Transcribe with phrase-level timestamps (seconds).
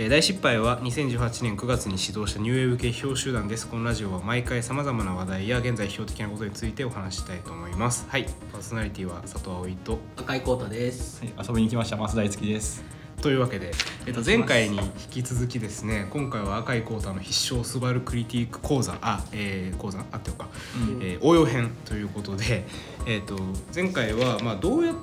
[0.00, 3.66] えー大失敗は2018年9月に始動したニューウェーブ系批評集団です。
[3.66, 8.06] このラジオは毎回さまざまな話題や現在批評的なことについてお話ししたいと思います。
[8.08, 8.24] はい。
[8.52, 11.24] パーソナリティは佐藤葵と赤井光太です。
[11.24, 11.96] はい、遊びに来ました。
[11.96, 12.84] 増大月です。
[13.20, 13.72] というわけで、
[14.06, 20.04] えっと、前回に引き続きですね今回は赤井浩太の必勝スバルクリティック講座あ、えー、講座？
[20.12, 21.02] あってよか、うん。
[21.02, 22.68] えー応用編ということで、
[23.04, 23.36] えっと
[23.74, 24.94] 前回はまあどうやっ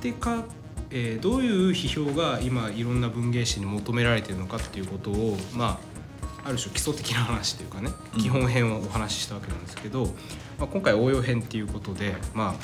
[0.00, 0.46] てか、
[0.90, 5.78] えーどういう批評が今いろんな文芸誌に求められているのかっていうことをま
[6.44, 8.20] あある種基礎的な話というかねうん。
[8.22, 10.06] 基本編をお話ししたわけなんですけど、
[10.58, 12.54] まあ、今回応用編っていうことで、まあ、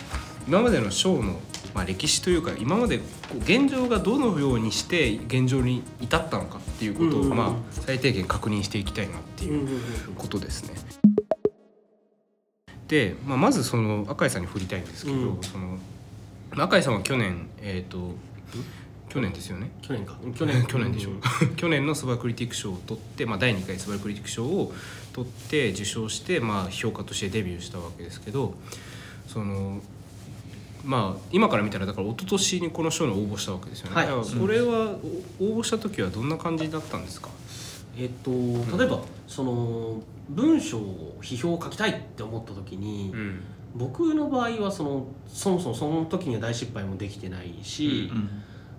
[0.48, 1.38] 今までの章の、
[1.74, 9.68] まあ、歴史というか今までこう現状がどのようにして現状に至ったのかっていうことを、まあ、最低限確認していきたいなっていう
[10.16, 10.74] ことですね。
[12.88, 15.42] で、まあ、まずその赤井さんに振りたいんですけど、うん。
[15.42, 15.78] その
[16.56, 18.14] 赤井さんは去年えっ、と
[19.14, 19.70] 去年ですよね？
[19.80, 20.16] 去年か。
[20.34, 20.64] 去年。
[20.66, 21.14] 去年でしょう、
[21.54, 24.74] 去年のスバクリティック賞を取って、まあ、第2回スバクリティック賞を
[25.12, 28.54] 取って受賞して、まあ、評価としてデビューしたわけですけど
[29.28, 29.80] その
[30.84, 34.06] まあ今から見たらだから一昨年にこの賞に応募したわけですよね、はい。
[34.08, 34.96] これは
[35.40, 37.30] お応募した時はどんな感じだったんですか、
[37.96, 38.32] えっと
[38.76, 43.40] 例えばその文章を批評を書きたいって思った時に、ん
[43.74, 48.28] 僕の場合はそのそもそもその時には大失敗もできてないし、うん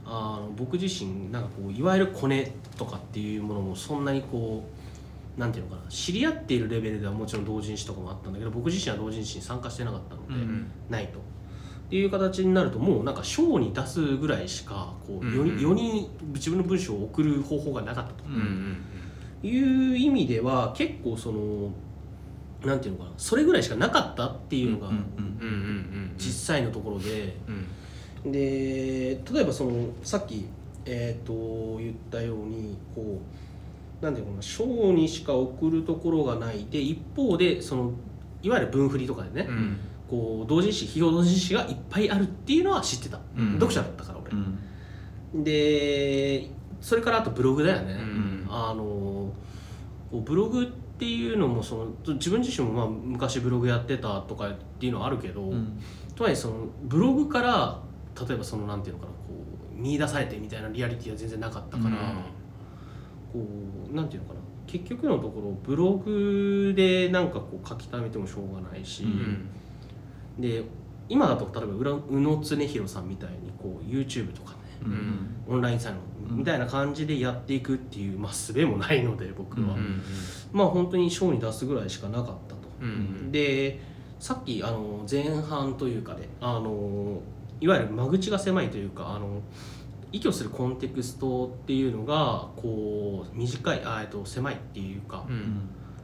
[0.07, 4.63] あの僕自身なんかこういわゆるコネとかっていうものもそんなにこ
[5.35, 11.17] うなんていうのかな知り合っているレベルではもちろん同人誌とかもあったんだけど僕自身は同人誌に参加してなかったので、うんないと。
[11.17, 11.21] っ
[11.89, 15.61] ていう形になるともうなんか賞に出すぐらいしかこう世にうんうん。
[15.61, 19.49] 世に自分の文章を送る方法がなかったとうんうん。
[19.49, 21.71] いう意味では結構その
[22.66, 24.91] なんていうのかなそれぐらいしかなかったっていうのが
[26.17, 27.38] 実際のところで、
[28.23, 28.31] うん。
[28.31, 30.47] で例えばそのさっき、
[30.85, 33.22] えー、と言ったようにこ
[34.01, 36.66] うなんていうのかな賞にしか送るところがない。
[36.66, 37.91] で一方でその
[38.41, 39.78] いわゆる文振りとかでね、うん。
[40.09, 43.53] こう同人誌批評同人誌がいっぱいあるっていうのは知ってた、うん。
[43.53, 44.35] 読者だったから俺、う
[45.40, 45.44] ん。
[45.44, 46.50] で
[46.81, 48.47] それからあとブログだよね、うん。
[48.50, 49.34] あのこ
[50.13, 55.78] うブログっていうのもその自分自身もまあ昔ブログやってたとかっていうのはあるけど、うん。
[56.16, 57.81] とはいえそのブログから
[58.28, 59.17] 例えばそのなんていうのかなこ
[59.78, 61.95] う見出されてみたいなリアリティは全然なかったから、
[63.34, 63.45] こ
[63.91, 69.50] うなんていうのかな結局のところブログでなんかこう書き溜めてもしょうがないし、うん。
[70.39, 70.63] で
[71.09, 71.73] 今だと例えば
[72.09, 74.55] 宇野恒弘さんみたいにこう YouTube とか
[75.47, 79.75] オンラインサロンみたいな感じでやっていくっていう、まあ、術もないので僕は、
[80.52, 82.66] まあ本当に賞に出すぐらいしかなかったと。
[83.31, 83.80] で
[84.19, 87.22] さっきあの前半というかであの
[87.59, 89.41] いわゆる間口が狭いというかあの
[90.12, 95.25] 依拠するコンテクストっていうのがこう短いあえっと狭いっていうか、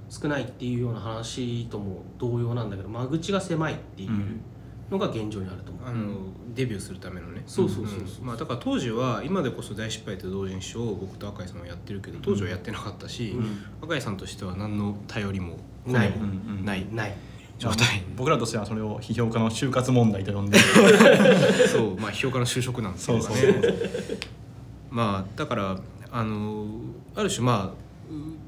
[0.09, 4.41] 少ないっていうような話とも同様なんだけど間口が狭いっていう
[4.91, 5.87] のが現状にあると思う。
[5.87, 6.13] あの
[6.53, 7.43] デビューするためのね。
[7.47, 8.23] そうそうそうそう。
[8.23, 8.27] ん。
[8.27, 13.35] まあ、だから当時は今でこそ大失敗と同人誌を僕と赤井さんはやってるけど当時はやってなかったし、
[13.81, 15.57] 赤井さんとしては何の頼りも
[15.87, 16.11] ない。
[16.11, 16.57] 骨もうん。
[16.59, 16.85] うんない。
[16.91, 17.15] ない。
[17.57, 18.03] 状態。
[18.17, 20.57] 僕らとしてはそれを批評家の就活問題と呼んで。
[21.71, 21.99] そう。
[21.99, 23.75] まあ批評家の就職なんですけどそうねそう
[24.91, 25.79] まあだから
[26.11, 26.65] あの
[27.15, 27.71] ある種まあう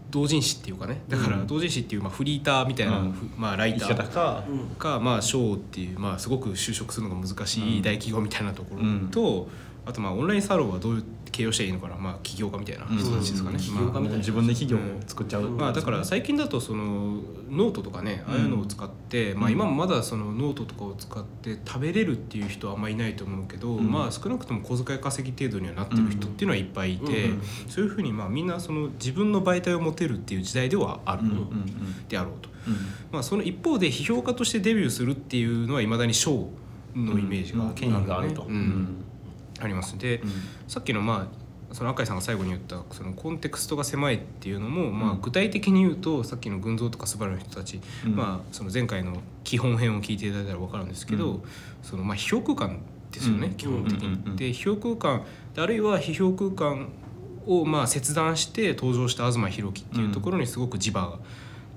[0.09, 3.11] 同人誌っていうかねだからうん同人誌っていうまあフリーターみたいな、うん。
[3.11, 3.95] ふまあ、ライター。
[3.95, 9.49] 方かうんかまあ賞っていうまあすごく就職するのが難しい大企業みたいなところと、
[9.85, 11.95] あとまあオンラインサロンはどういう形容していいのかな。
[11.95, 12.97] まあ起業家みたいなうん。
[12.97, 13.93] 人たちですかね、うん。
[13.93, 23.91] まあ自分で企業を作っちゃう、うんまあだから最近だとそのノートとかねああいうのを使って、まあ今もまだそのノートとかを使って食べれるっていう人はあんまりいないと思うけど、うん。
[23.91, 27.41] まあ少なくとも小遣い稼ぎ程度にはなってる人っていうのはいっぱいいて、うん。
[27.67, 31.23] そういうふうにまあみんなその自分の媒体を持てるっていう時代ではある
[32.07, 32.75] であろうと、うん。
[33.11, 36.47] まあその一方で批評家としてデビューするっていうのはいまだに賞
[36.95, 37.73] のイメージが、うん。
[37.73, 39.03] 権威があると、うん
[39.63, 39.97] あります。
[39.97, 40.31] で、うん。
[40.67, 48.15] さっきのまあその赤井さんが最後に言ったそのコンテクストが狭いっていうのも、まあうん具体的に言うとさっきの群像とかスバルの人たち、うん。
[48.15, 51.41] まあその前回の基本編を聞いていただいたら分かるんですけど、うん。
[51.81, 52.79] そのまあ批評空間
[53.11, 53.53] ですよね、うん。
[53.55, 54.07] 基本的に。
[54.07, 55.25] うんうんうんで批評空間
[55.55, 56.89] であるいは批評空間
[57.45, 61.19] をまあ切断して登場した東博樹っていうところにすごく磁場が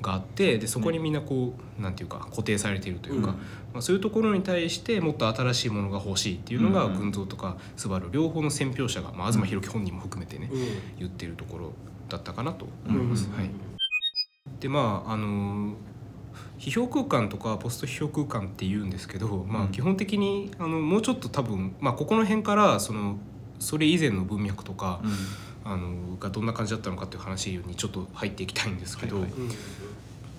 [0.04, 3.34] あってでそこにみんなこうなんていうか固定されているというか、うん。
[3.34, 3.40] ま
[3.78, 10.60] あ、そういうところに対してもっと新しいものが欲しいっていうのが群像とかスバル両方の選評者が、まあ、東博樹本人も含めてね、うん。
[10.98, 11.72] 言ってるところ
[12.08, 13.26] だったかなと思います。
[13.26, 13.50] うんはい、
[14.60, 15.74] でまああの
[16.58, 19.68] 批評空間とかポスト批評空間って言うんですけど、まあ、うん。
[19.72, 23.18] 基本的にあのもうちょっと多分、まあ、ここの辺からその
[23.58, 25.00] それ以前の文脈とか、
[25.66, 29.32] あのがどんな感じだったのかっていう話にちょっと入っていきたいんですけど、はいはい。
[29.32, 29.48] うん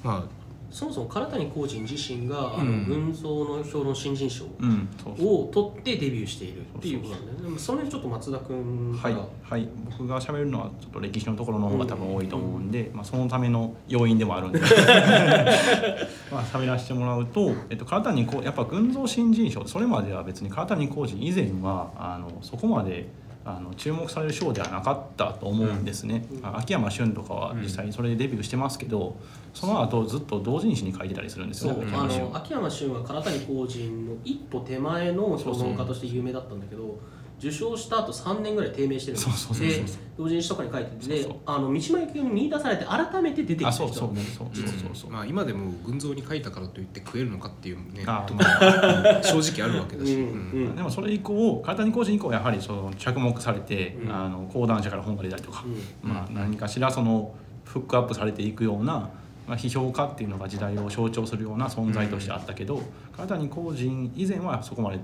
[0.03, 0.27] ま
[0.69, 7.43] そもそも唐谷浩人自身が、あのうん群像の評論新人賞を取ってデビューしているっていうことなんだよね。
[7.43, 14.59] でもその辺ちょっと松田君かはいら、、はい、僕が喋るのはちょっと歴史のところの方が多分多いと思うんで、まあ、そのための要因でもあるんで。
[16.29, 23.07] まあ喋らせてもらうと、えっと、唐谷こうやっぱ群像新人賞それまでは別に唐谷浩二以前はあのそこまで
[23.47, 26.45] あの注目される賞ではなかったと思うんですね、うん。
[26.45, 29.15] あ秋山俊とかは実際にそれでデビューしてますけど、
[29.53, 36.99] その後ずっと同人誌に書いてたりするんですよね秋山俊の秋山俊は唐谷浩人の一歩手前の評論家として有名だったんだけど
[37.39, 39.85] 受賞した後3年ぐらい低迷してるんですそうそうそうそう。
[39.85, 41.39] で同人誌とかに書いててでそうそう。
[41.45, 44.13] あの三島由紀夫に見出されて改めて出てきたあ人そうそう。
[44.13, 50.67] ねそうそうそうそう、まあ、今でも群像に書いたからといって食えるのかっていうねあところが 正直あるわけだし、うんうん。
[50.67, 50.75] うん。
[50.75, 54.11] でもそれ以降唐谷浩二以降やはりその着目されて、うん。
[54.11, 55.63] あの講談社から本が出たりとか、
[56.03, 56.09] うん。
[56.09, 57.35] まあ、何かしらその
[57.65, 59.09] フックアップされていくような、
[59.47, 62.81] まあ、批評家っていうのが時代を象徴するような存在としてあったけど、
[63.15, 64.99] 唐谷浩二以前はそこまで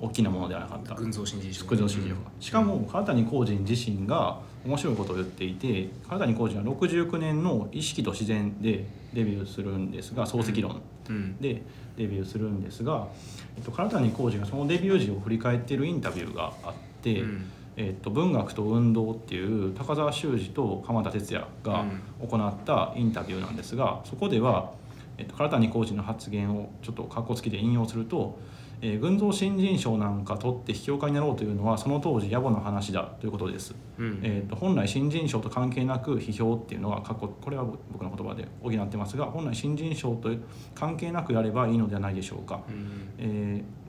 [0.00, 0.94] 大きなものではなかった。
[0.94, 10.80] 群像新人賞副上市場しかも唐谷浩二自身が面白いことを言っていて唐谷浩二は69年の「意識と自然」でデビューするんですが漱石論。
[11.08, 11.36] うん。
[11.38, 11.62] で
[11.96, 13.08] デビューするんですが、
[13.56, 17.44] えっと、唐谷浩二がそのデビュー時を振り返っているインタビューがあって「うん。
[17.80, 21.84] えっと、文学と運動」っていう高沢修司と鎌田哲也が
[22.20, 24.72] 行ったインタビューなんですがそこでは、
[25.16, 28.38] えっと、唐谷浩二の発言をちょっとかっこつきで引用すると
[28.80, 33.74] 「えー群像新人賞なんか取って批評家になろうというのはその当時野暮な話だ」ということです。
[33.98, 34.20] うん。
[34.22, 40.30] えー、と本来新人賞と関係なく批評っていうのは過去これは僕の言葉で補ってますが本来新人賞と
[40.74, 42.86] 関係なくやればいいのではないでしょうか、うん。
[43.18, 43.88] えー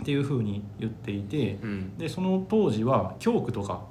[0.00, 1.98] っていうふうに言っていてうん。
[1.98, 3.82] でその当時は教区とか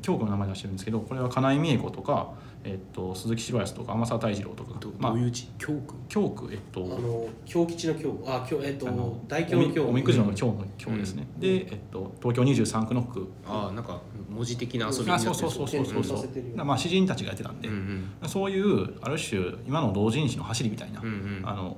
[0.00, 2.32] 教区の名前出してるんですけどこれは金井美恵子とか、
[2.64, 4.78] えっと鈴木白安とか天沢泰二郎とか。
[4.80, 5.48] どまあどういう字？
[5.58, 5.94] 教区？
[6.08, 9.82] 教区えっとあの京吉の京あ京えっとあの大京の京。
[9.82, 11.40] おみおみくじの今日の今日ですね、うん。
[11.40, 13.28] で、えっと、東京23区の区。
[13.46, 14.00] ああなんか
[14.30, 15.30] 文字的な遊びになってる。
[15.30, 15.96] あそうそうそうそうそう。
[15.96, 17.74] 検討させてるよまあ詩人たちがやってたんで、うん
[18.22, 21.76] うんそういうある種今の同人誌の走りみたいな、うんうんあの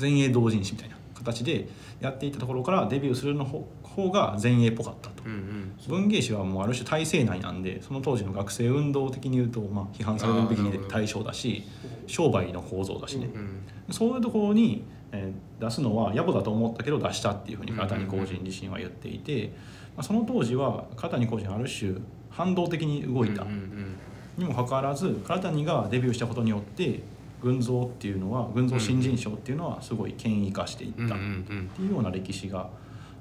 [0.00, 1.68] 前衛同人誌みたいな形で
[2.00, 5.22] やっていったところからデビューするの方方が前衛っぽかったと。
[5.24, 5.72] うんうん。
[5.88, 11.64] 文芸誌はもうある種体制内なんでその当時の学生運動的に言うと、まあ、批判されるべきに対象だし
[12.06, 19.52] 商売の構造だしね、うんそういうところに、えー出すのは野暮だと思ったけど出したっていうふうにうん片谷浩二自身は言っていて、
[19.96, 21.94] まあ、その当時は片谷浩二はある種
[22.30, 23.42] 反動的に動いた。
[23.42, 23.96] うんうん
[24.38, 27.02] にもかかわらず唐谷がデビューしたことによって
[27.42, 31.68] 群像っていうのは群像新人賞っていうのはすごい権威化していったっうんうんうん。
[31.68, 32.70] ていうような歴史が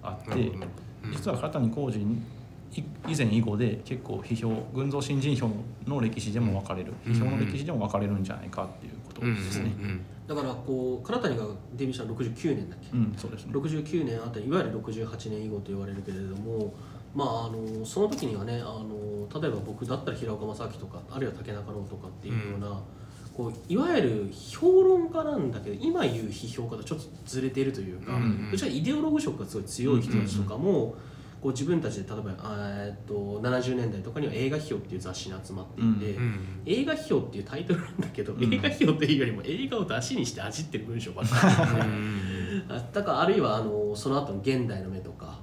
[0.03, 0.51] あって
[1.11, 2.21] 実は唐谷浩二
[2.73, 5.49] い以前以後で結構批評群像新人賞
[5.85, 6.93] の歴史でも分かれる。
[7.05, 7.13] うん。
[7.13, 9.73] 批評の歴史でも分かれるんじゃないかっていうことですね。
[9.77, 9.85] うん。
[9.85, 10.01] うん。
[10.27, 11.43] だからこう唐谷が
[11.73, 13.53] デビューしたの69年だっけ、うん、そうですね。
[13.53, 16.73] 69年あたりいわゆる68年以後と言われるけれども
[17.13, 22.81] まああのその時にはねあの例えば僕だったら平岡正明とかあるいは竹中郎とかっていうような、
[23.41, 30.95] こういわゆる評論家なんだけど今言う批評家とちょっとずれているというか、うんうちらかイデオログ色がすごい強い人たちとかも、
[31.41, 36.17] こう自分たちで例えばえっと70年代とかには映画批評っていう雑誌に集まっていて。
[36.17, 38.43] うん映画批評っていうタイトルなんだけど、ん。
[38.43, 41.89] 映画批評っていうよりも映画を出しにして味ってる文章ばっかり。
[41.89, 42.65] うん。
[42.69, 45.39] あだからあるいはあのその後の「現代の目」とか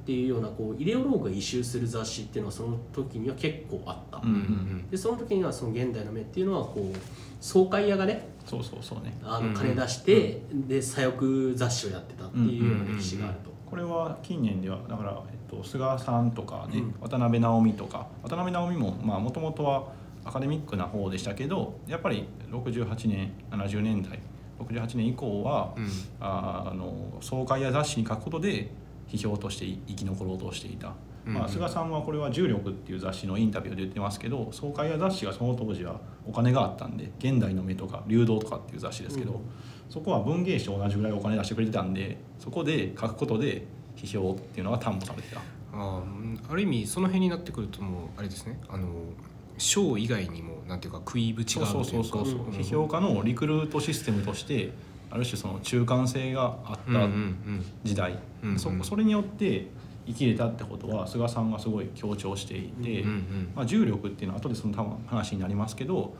[0.00, 6.98] っていうようなこうイデオローグが異臭する雑誌っていうのはその時には結構あった、うんうんでその時にはその「現代の目」っていうのはこう
[7.40, 9.16] 総会屋がねそうそうそうね。
[9.22, 13.50] あうんの金出して、で左翼雑誌をやってたっていうような歴史があると。
[13.64, 16.94] これは近年ではだから、えっと、菅さんとかね、うん。
[17.00, 19.92] 渡辺直美とか渡辺直美ももともとは
[20.24, 24.18] アカデミックな方でしたけどやっぱり68年70年代
[24.58, 25.86] 68年以降は、うん。
[26.18, 28.70] ああの総会や雑誌に書くことで
[29.10, 30.94] 批評として生き残ろうとしていた、
[31.26, 39.40] うんまあ、菅さんはこれは「重力」っていう雑誌のインタビューで言ってますけど総会や雑誌がその当時はお金があったんで「現代の目」とか「流動」とかっていう雑誌ですけど、うん。
[39.90, 45.40] そこは文芸誌と同じぐらいお金出してくれてたんでそこで書くことで批評っていうのが担保されてた。
[45.72, 46.02] あ
[46.48, 48.60] ある意味その辺になってくるともうあれですね。
[48.68, 48.86] あの
[49.58, 54.72] 賞以外にもなんていうか食いぶちがあるといううか批評家のリクルートシステムとして
[55.10, 57.08] ある種その中間性があった
[57.82, 58.58] 時代、うんうん。
[58.58, 59.66] そそれによって
[60.06, 66.14] 生きれたってことは菅さんがすごい強調していて、うんうんまあ、重力っていうのは後でその多分話になりますけど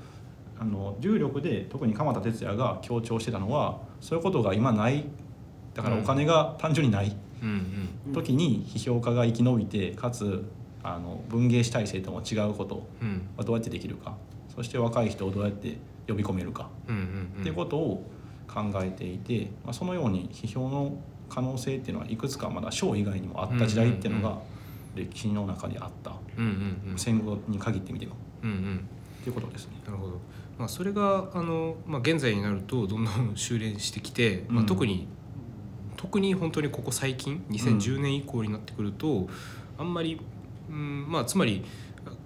[0.58, 5.04] あの重力で特に鎌田哲也が強調してたのはそういうことが今ない。
[5.72, 7.16] だからお金が単純にない
[8.12, 10.44] 時に批評家が生き延びてかつ
[10.82, 13.28] あの文芸史体制とも違うことうん。
[13.36, 14.16] はどうやってできるか。
[14.54, 16.68] そして若い人をどうやって呼び込めるか。
[17.40, 18.10] っていうことを
[18.52, 24.38] 考えていて、まあ、そのように批評の可能性っていうのはいくつかまだ章以外にもあった時代っていうのが
[24.94, 26.12] 歴史の中にあった。
[26.36, 26.48] うんう
[26.88, 26.98] んうん。
[26.98, 28.16] 戦後に限ってみても。
[28.42, 28.88] うんうん。
[29.20, 29.74] っていうことですね。
[29.86, 30.20] なるほど、
[30.58, 35.06] まあ、それがあの、まあ、現在になるとどんどん修練してきて、まあ、うん特に
[35.96, 39.28] 特に本当にここ最近2010年以降になってくると、
[39.78, 40.18] あんまり、
[40.70, 41.62] うんまあ、つまり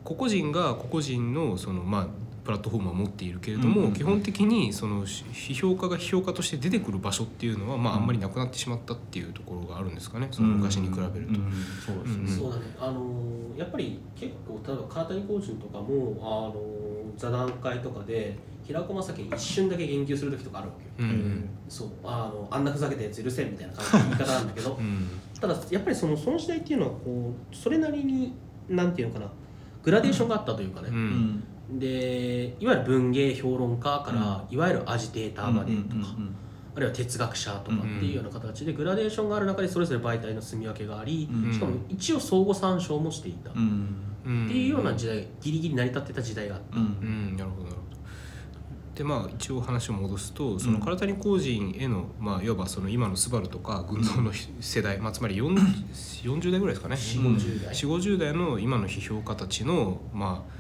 [0.05, 2.09] 個々人が個々人のその、まあ、
[2.45, 3.93] プラットフォームは持っているけれども、うんうんうん。
[3.95, 11.35] 基本的にそのし批評家が批評家として出てくる場所っていうのは、まあ、あんまりなくなってしまったっていうところがあるんですかねその昔に比べると。
[11.87, 12.63] そうですね、そうだね。
[12.79, 21.49] あのーやっぱり結構例えば川谷浩人とかも、あのー座談会とかで平子正樹に一瞬だけ言及する時とかあるわけよ、うんうん。
[21.69, 21.89] そう。
[22.03, 25.09] あのあんなふざけたやつ許せんみたいな感じの言い方なんだけどうん。
[25.41, 28.35] ただやっぱりそのその時代っていうのはこうそれなりに
[28.69, 29.31] なんていうのかな
[29.83, 30.97] グラデーションがあったというかね、うん。
[30.97, 36.15] うんでいわゆる文芸評論家から、いわゆるアジテーターまでとか、
[36.77, 41.53] あるいは哲学者とかっていうような形でグラデーションがある中でそれぞれ媒体の住み分けがあり、うん。
[41.53, 46.85] しかも一応相互参照もしていた、っていうような時代ギリギリ成り立ってた時代があった、うん。
[46.85, 46.89] う
[47.35, 47.95] ん、なるほどなるほど。
[48.95, 54.31] でまあ一応話を戻すとその唐谷公人への、まあ、いわばその今のスバルとか軍曹の
[54.61, 55.57] 世代、まあ、つまり 40,
[56.23, 56.95] 40代ぐらいですかね。
[56.95, 57.75] 4 5 0代。
[57.75, 60.55] 4 5 0代の今の批評家たちの,、まあ、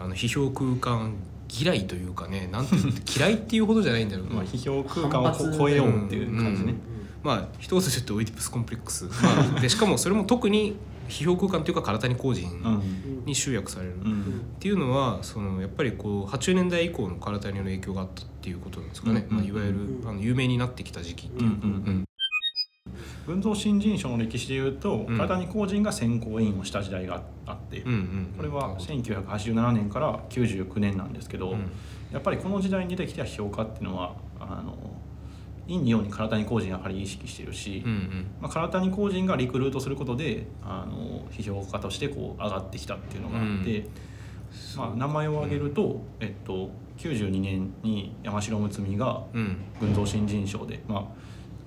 [0.00, 1.14] あの批評空間
[1.52, 4.28] 嫌いというかねなんていうの嫌いっていうほどじゃないんだろう。
[4.30, 6.74] な、まあ、批評空間を超えようっていう感じね。
[7.22, 10.76] まあ一言で言うとオイディプスコンプレックス、まあ、でしかもそれも特に
[11.10, 13.24] 批評空間というか唐谷公人うん。
[13.26, 13.96] に集約される。
[14.02, 14.22] うん。
[14.22, 19.36] っていうのはそのやっぱりこう80年代以降の唐谷の影響があったっていうことなんですかね、うん。
[19.36, 21.52] まあ、いわゆるうんあの有名になってきた時期っていう、うん。
[21.52, 21.56] う
[21.90, 22.04] ん
[23.26, 25.18] 文蔵新人賞の歴史でいうとうん。
[25.18, 31.70] 唐谷公人が選考委員をした時代があってうんうんこれは1987年から99年なんですけど、うん。
[32.12, 34.76] やっぱりこの時代に出てきた評価っていうのはあの
[35.68, 38.26] 陰に陽に唐谷公人やはり意識してるし、うんうん。
[38.40, 43.86] まあ、唐谷公人がリクルートすることであの批評家としてこう上がってきたっていうのがあって、
[44.76, 49.56] まあ、名前を挙げると、えっと、92年に山城睦美がうん。
[49.80, 51.04] 群像新人賞で、まあ、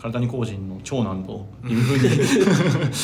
[0.03, 2.09] 唐谷公人の長男というふうに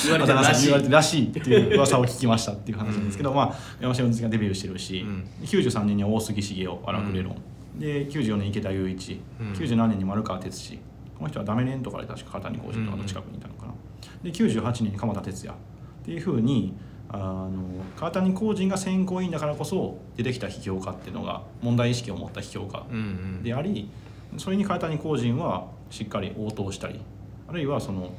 [0.04, 5.26] 言われてるらしい言われてるらしいっていう噂を聞きましたっていう話なんですけど、まあ、山城睦美がデビューしてるし、うん。
[5.46, 7.38] 93年には大杉茂雄荒くれ論、
[7.78, 9.54] で94年池田雄一、うん。
[9.54, 10.78] 97年に丸川哲司。
[11.18, 13.74] この人はダメレンとかで確か唐谷公人とかの近くにいたのかな、
[14.22, 15.58] で98年に鎌田哲也。
[15.58, 16.76] っていうふうに
[17.08, 17.50] あの
[17.98, 23.00] 川谷公人が選考委員だからこそ出てきた批評家っていうのが問題意識を持った批評家うんう
[23.40, 23.44] ん。
[23.44, 23.90] であり
[24.38, 27.00] それに川谷公人はしっかり応答したり
[27.48, 28.12] あるいはその、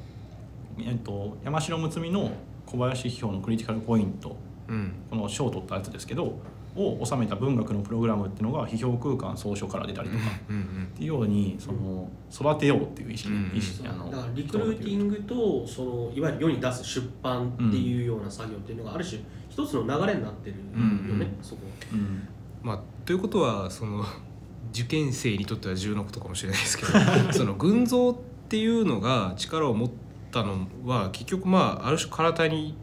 [0.79, 2.33] えっと、山城睦美の
[2.67, 4.37] 小林批評のクリティカルポイント
[4.69, 4.93] うん。
[5.11, 6.39] この賞を取ったやつですけど
[6.77, 10.62] を収めた文学のプログラムっていうのが批評空間総書から出たりとか、うんうん
[10.95, 21.62] っていうようにその育てようっていう意識,、うん意識あのだからリクルーティングとそのいわゆる世に出す出版っていうような作業っていうのがある種一つの流れになってるよね、うんそこ
[21.93, 22.29] うん。
[22.62, 24.05] まあ、ということはその
[24.73, 26.93] 受験生にとっては重要なことかもしれないですけど
[27.33, 28.17] その群像っ
[28.49, 29.90] ていうのが力を持っ
[30.31, 32.75] たのは結局まあある種唐谷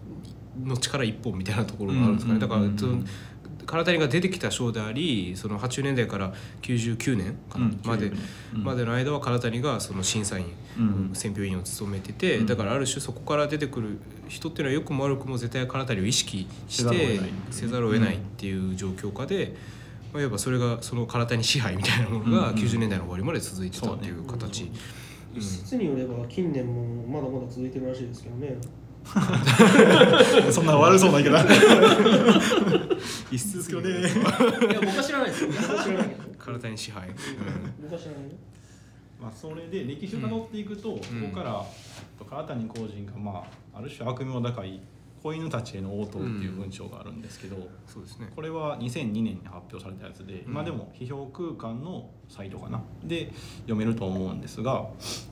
[0.64, 2.78] の力一本みたいなところがあるんですかね、だからうんうんうん。
[2.78, 3.04] その
[3.68, 8.12] 唐谷が出てきた章でありその80年代から99年かなうんまで、
[8.56, 8.64] うん。
[8.64, 10.46] までの間は唐谷がその審査員
[10.80, 11.12] うん。
[11.14, 12.46] 選評委員を務めてて、うん。
[12.46, 17.20] だからある種そこから出てくる人っていうのは良くも悪くも絶対唐谷を意識して
[17.52, 19.56] せざるを得ないっていう状況下で、
[20.18, 24.72] まあ、いわばそれがその唐谷支配みたいなものがうんうん90年代の終わりまで続いてたっていう形、うん
[25.36, 28.58] 一説によれば近年もまだまだ続いてるらしいですけどね。
[30.52, 31.46] そんな悪そうな言い方。
[33.32, 33.90] 一室ですけどね。
[33.90, 35.44] いや僕は知らないです。
[35.44, 36.54] よ僕は知らないけど。
[36.54, 37.16] 唐谷支配、うん。
[37.84, 38.30] 僕は知らないよ。
[39.22, 41.64] まあそれで歴史をたどっていくと、ここから
[42.18, 43.44] 唐谷公人がま
[43.74, 44.82] あある種悪名高い
[45.22, 47.56] 子犬たちへの応答っていう文章があるんですけど、
[47.86, 48.30] そうですね。
[48.36, 52.82] これは2002年に発表されたやつで、今でも批評空間のサイトかな。
[53.04, 53.32] で
[53.62, 54.88] 読めると思うんですが、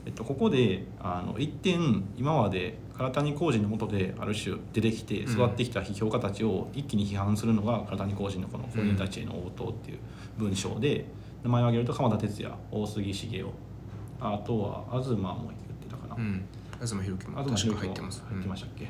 [0.05, 9.99] えっと、ここであの一点今まで唐谷公人のもとである種出てきて育ってきた批評家たちを一気に批判するのが唐谷公人のこの子犬たちへの応答っていう
[10.37, 11.05] 文章で
[11.43, 13.47] 名前を挙げると鎌田哲也大杉茂雄。
[14.19, 16.15] あとは東も言ってたかな。
[16.15, 16.45] うん。
[16.75, 18.23] 東博樹も東確か入ってます。
[18.27, 18.89] 入ってましたっけ、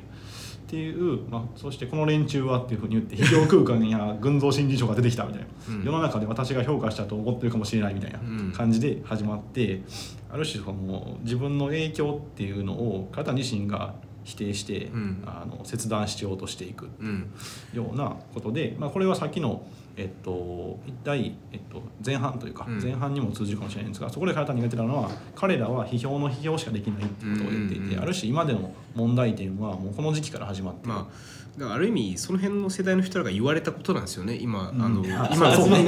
[0.66, 5.84] っていう、まあ、そしてこの連中はっていうふうに言って批評空間や群像新人賞が出てきたみたいな、うん。
[5.84, 8.52] 世の中で私が評価したと思ってるかもしれないみたいなうん。
[8.52, 9.84] 感じで始まって、
[10.32, 13.94] ある種その自分の影響っていうのを方自身が
[14.24, 15.24] 否定して、うん。
[15.28, 17.32] あの切断しようとしていくうん。
[17.74, 22.82] ようなことで、まあ、これはさっきの、えっと、第、えっと、前半というか、うん。
[22.82, 34.82] 前半にも通じるかもしれないんですがそこで彼方に言ってたのは彼らは批評の批評しかできないっていうことを言っていて、ある種今での問題点はもうこの時期から始まってる、まあだからある意味その辺の世代の人らが言われたことなんですよね今、うん。
[34.82, 35.80] あのあ 今の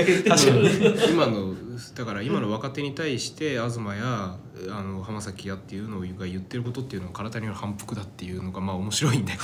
[1.11, 1.53] 今の
[1.93, 4.37] だから今の若手に対して東や
[4.69, 9.43] あの浜崎やっていうのが言ってることっていうのは体による反復だっていうのがまあ面白いんだけど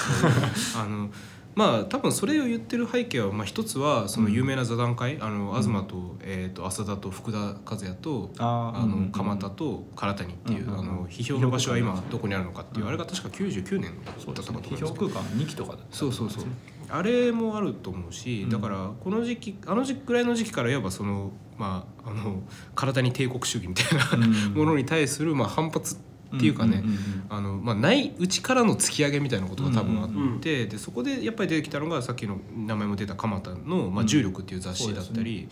[0.79, 1.09] あの
[1.55, 16.43] まあ多分それを言ってる背景は、まあ、一つはその有名な座談会、あの東と,、えー、と浅田と福田和也とあの鎌田と唐谷っていう、あの批評の場所は今どこにあるのかっていう、あれが確か99年だったかと思うんね批ですけど評空間2期とかそうそうそう。
[16.89, 18.49] あれもあると思うし、うん。
[18.49, 22.43] だからこの時期あの時ぐらいの時期からいわばそのまああの
[22.75, 24.33] 体に帝国主義みたいな、うん。
[24.53, 26.97] ものに対するまあ反発っていうかね、んんん
[27.29, 35.47] あのまあ、ないうちからの突き上げみたいなことが多分あって、でそこでやっぱり出てきたのがさっきの名前も出た鎌田の「まあ、重力」っていう雑誌だったり、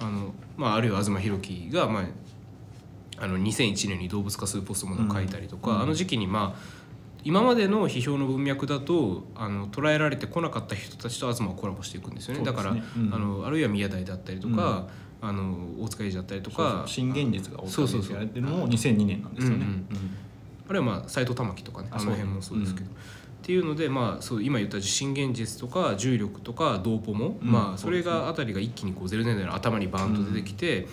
[0.00, 2.04] あのまあ、あるいは東博樹が、まあ、
[3.18, 6.82] あの2001年に動物化するポストものを書いたりとか、うんあの時期にまあ
[7.24, 12.44] 今までの批評の文脈だとあの捉えられてこなかった人たちと東はコラボしていくんですよね。
[12.44, 13.10] だから、うん。
[13.12, 14.88] あのあるいは宮台だったりとか、
[15.22, 16.82] あの大塚英二だったりとか。
[16.86, 18.10] 新現実が大そうそうそう。
[18.10, 19.86] 塚やってるのも2002年なんですよね、うん
[20.68, 22.60] あるいはまあ斎藤玉樹とかねああの辺もそう。
[22.60, 22.86] ですけど。
[22.86, 22.90] っ
[23.42, 27.50] ていうので、まあ、そう今言った新現実とか重力とかドーポも、うん。
[27.50, 30.86] まあ、それがあたりが一気にこう0年代の頭にバーンと出てきて、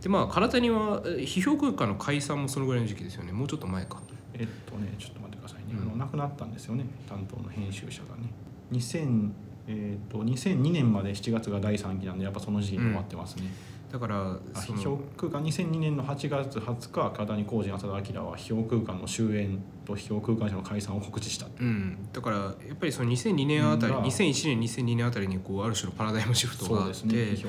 [0.00, 3.32] でまあ体にはえ批評空間の解散もそのぐらいの時期ですよね。
[3.32, 4.00] もうちょっと前か。
[4.32, 5.88] えっとねちょっと待ってくださいね、うん。
[5.88, 6.86] あの亡くなったんですよね。
[7.06, 8.32] 担当の編集者がね。
[8.72, 9.30] 2000
[9.68, 13.52] えっと2002年まで7月が第3期なんでやっぱその時期に終わってますね、
[13.90, 21.46] だからあその空間？2002年の8月20日片谷浩二浅田明は批評空間の終焉と批評空間社の解散を告知した。
[21.60, 24.02] うん、だからやっぱりその2002年あたり、うん。
[24.02, 27.42] 2001年2002年あたりにこうある種のパラダイムシフトがあってそね批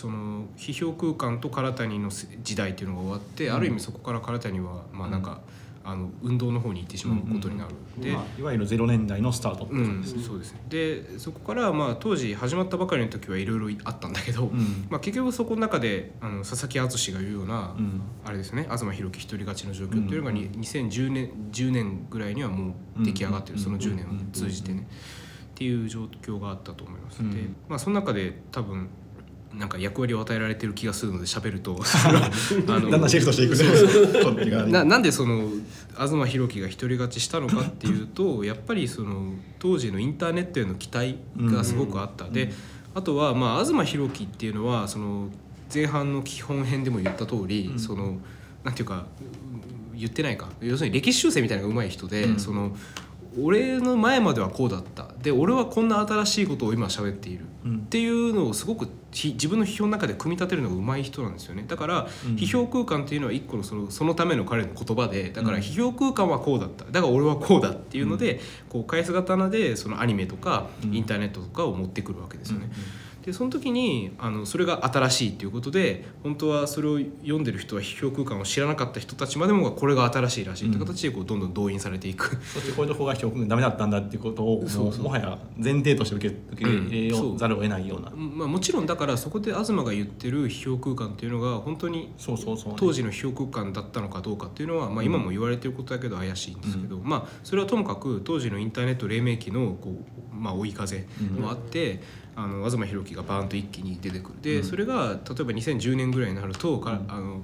[0.00, 5.40] 評のの批評空間と唐谷の時代っていうのが終わって、うんある意味そこから唐谷はまあなんか、
[5.90, 10.60] あの運動の方に行ってしまうことになる、で、まあ、いわゆる0年代のスタートってうん感じですね、そうですね。
[10.68, 14.86] でそこからまあ当時始まったばかりの時はいろいろあったんだけど、うん。
[14.90, 18.02] まあ、結局そこの中であの佐々木敦が言うような、うん。
[18.24, 18.64] あれですね。
[18.64, 24.86] 東博樹一人勝ちの状況っていうのがに、2010年10年ぐらいにはもう出来上がってる、うんその10年を通じてね、
[25.50, 27.30] っていう状況があったと思います、うん。
[27.30, 28.88] でまあその中で多分
[29.58, 31.78] なんか役割を与えられてる気がするので喋ると
[32.68, 34.72] あのだんだんシフトしていくね。
[34.72, 35.50] ななんでその
[35.96, 42.32] 東博樹が独り勝ちしたのかっていうとやっぱりその当時のインターネットへの期待がすごくあった、うん。
[42.32, 42.52] で
[42.94, 45.28] あとはまあ東博樹っていうのはその
[45.72, 47.78] 前半の基本編でも言った通り、うん。
[47.80, 48.18] その
[48.62, 49.06] なんていうか
[49.94, 50.48] 言ってないか。
[50.60, 52.38] 要するに歴史修正みたいなのが上手い人で、うん。
[52.38, 52.76] その
[53.42, 55.08] 俺の前まではこうだった。
[55.22, 57.44] で俺はこんな新しいことを今喋っている。
[57.64, 57.76] うん。
[57.78, 61.64] っていうのをすごくひ自分の批評の中で組み立てるのが上手い人なんですよね。
[61.66, 62.36] だから、うん。
[62.36, 66.84] 批評空間っていうのは一個のそのそのための彼の言葉でだからうん批評空間はこうだった。
[66.84, 70.94] だから俺はこうだっていうので、こう返す刀でそのアニメとかうん。
[70.94, 72.70] インターネットとかを持ってくるわけですよね。
[73.24, 82.36] でその時にあのそれが新しいっていうことで本当はそれを読んでる人は批評空間を知らなかった人たちまでもがこれが新しいらしいという形でこうどんどん動員されていく。
[82.44, 101.06] そしてこういうとこが評価がダメだったんだっていうことをもそうそうもはや前提として受け受け入れようざるを得ないような、まあ、もちろんだからそこで東が言ってる批評空間っていうのが本当にそうそうそう、当時の批評空間だったのかどうかっていうのは、まあ、今も言われてることだけど怪しいんですけど、まあそれはともかく当時のインターネット黎明期のこう、まあ、追い風
[101.38, 102.00] もあって、
[102.40, 104.40] あの東博樹がバーンと一気に出てくる。
[104.40, 104.64] で、うん。
[104.64, 107.04] それが例えば2010年ぐらいになるとか、うん。
[107.08, 107.40] あの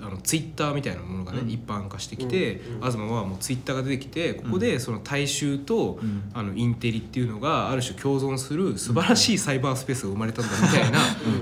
[0.00, 1.50] あのツイッターみたいなものがね、うん。
[1.50, 2.74] 一般化してきて、うん。
[2.76, 2.90] うん。
[2.90, 6.30] 東はもうツイッターが出てきてここでその大衆と、うん。
[6.32, 10.98] あのインテリっていうのがある種共存する素晴らしいサイバースペースが生まれたんだみたいな、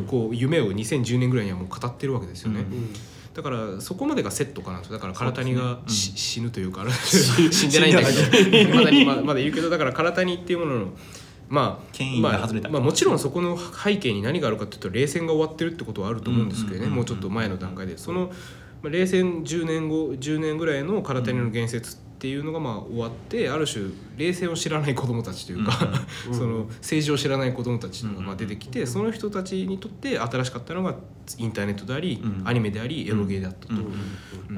[0.09, 2.61] こう夢を2010年ぐらいにはもう語ってるわけですよね。
[2.61, 2.93] うん。
[3.33, 8.75] だからそこまでがセットかなとだから唐谷がし、死ぬというか死んでないんだけど。
[8.75, 10.87] まだにまだまだいるけどだから唐谷っていうものの
[11.49, 17.99] まあ権威が外れたまあ、まあもちろんそこの背景に何があるかっていうと冷戦が終わってるってことはあると思うんですけどねもうちょっと前の段階で。
[17.99, 18.31] その、
[18.83, 25.79] まあ、冷戦10年後10年ぐらいの唐谷の言説っていうのがまあ終わってある種冷戦を知らない子どもたちというか、
[26.29, 30.97] うん その政治を知らない子どもたちが出てきてその人たちにとって新しかったのが
[31.39, 32.43] インターネットであり、うん。
[32.45, 33.75] アニメでありエロゲーだったと。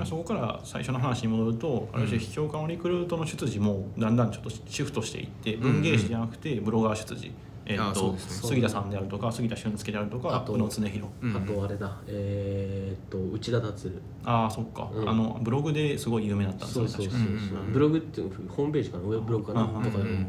[0.06, 5.60] そこから最初の話に戻るとある種批評家のリクルートの出自もだんだんちょっとシフトしていってん。
[5.60, 7.28] 文芸誌じゃなくてブロガー出自、
[7.72, 8.18] ええーとね。
[8.18, 11.10] 杉田さんであるとか杉田俊介であるとかあと宇野恒弘。
[11.22, 11.36] うん。
[11.36, 11.96] あとあれだ。
[12.06, 13.92] えーっと内田達郎。
[14.24, 15.08] ああそっか、うん。
[15.08, 17.72] あのブログですごい有名だったんですそうそうそうそう、うんうんうん。
[17.72, 19.04] ブログっていうホームページかな？
[19.04, 20.04] ウェブブログかな、とかでもう。
[20.04, 20.26] ん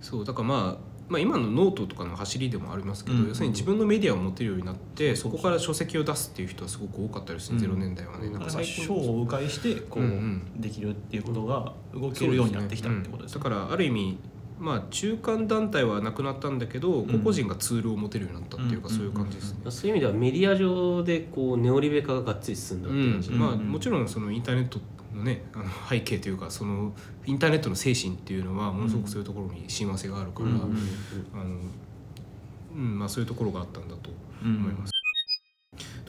[0.00, 8.28] そうだからまあまあ、今のノートとかの走りでもありますけど、うん要するに自分のメディアを持てるようになってそこから書籍を出すっていう人はすごく多かったですね、うん0年代はね。
[8.28, 8.84] なんか最近。
[8.84, 10.12] 賞を迂回してこう、うんう
[10.58, 10.60] ん。
[10.60, 13.42] できるっていうことが動けるようになってきたってことですね。
[13.42, 14.18] だからある意味
[14.58, 17.06] まあ中間団体はなくなったんだけど、ん。
[17.06, 19.70] 個々人がツールを持てるようになったっていうか、うんそういう感じですね。
[19.70, 23.38] そういう意味ではメディア上でこうネオリベ化ががっつり進んだっていう感じ、うん。
[23.38, 23.60] まあ、うん。
[23.70, 24.80] もちろんそのインターネット
[25.14, 26.92] のねあの背景というかその
[27.26, 30.68] インターネットの精神っていうのはものすごくそういうところに親和性があるから、あの
[32.74, 34.10] うんまあ、そういうところがあったんだと
[34.44, 34.97] うん思います。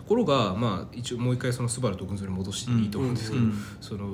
[0.10, 3.54] ところが、まあ、一応もう一回そのスバルと群像に戻していいと思うんですけど、うん。
[3.80, 4.10] その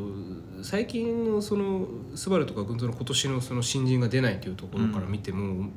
[0.62, 5.70] 最近のそのスバルとか群像の今年のその新人が出ないというところから見ても、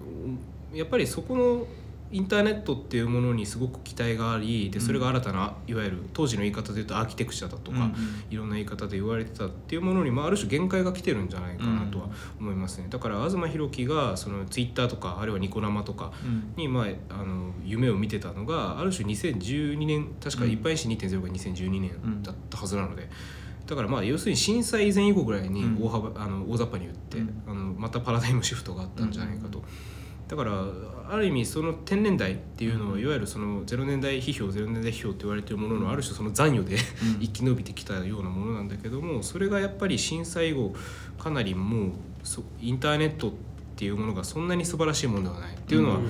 [0.74, 1.66] やっぱりそこの
[2.10, 7.94] インターネットっていうものにすごく期待がありでそれが新たないわゆる当時の言い方で言うとアーキテクチャだとか、うん
[8.30, 16.52] いろんな言い方で言われてたっていうものに、まあ、ある種限界が来てるんじゃないかなとは思いますね、だから東博樹がそのツイッターとかあるいはニコ生とかうん。
[16.56, 20.50] に、まあ、あの夢を見てたのがある種2012年確かうん。
[20.50, 23.08] 一般紙2.0が2012年だったはずなので。
[23.66, 25.84] だからまあ要するに震災以前以後ぐらいにうん。
[25.84, 27.42] 大幅、あの大雑把に言って、うん。
[27.46, 29.62] あのまたパラダイムシフトがあったんじゃないかと、
[30.28, 30.64] だから
[31.10, 36.80] ある意味その天然代っていうのは、いわゆるその0年代批評0年代批評って言われてるもののある種その残余で、うん。
[37.20, 40.74] 生き延びてきたようなものなんだけどもそれがやっぱり震災後
[41.18, 41.90] かなりもう
[42.22, 43.32] そインターネットっ
[43.76, 45.54] ていうものがそんなに素晴らしいものではない。
[45.54, 46.00] っていうのは、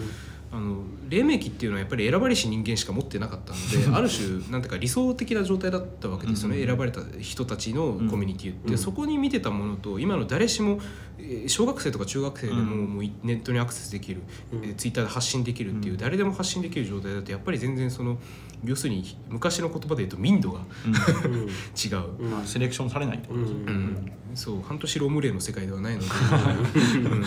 [0.52, 8.78] あの黎明期っていうのはやっぱり選ばれし人間しか持ってなかったので ある種なんていうか理想的な状態だったわけですよね、うん選ばれた人たちのコミュニティって、うん。
[8.78, 10.80] そこに見てたものと今の誰しも
[11.18, 12.84] えー小学生とか中学生でも,、うん。
[12.94, 14.64] もういネットにアクセスできる、うん。
[14.64, 15.98] えーツイッターで発信できるっていう、うん。
[15.98, 18.18] 誰でも発信できる状態だとやっぱり全然その
[18.64, 22.22] 要するに昔の言葉で言うと民度が 違う。
[22.22, 22.30] うん。
[22.30, 23.72] まあセレクションされないってことですね、うん。
[23.72, 24.62] うん、そう。
[24.62, 26.06] 半年ロームレイの世界ではないので、
[27.10, 27.24] うん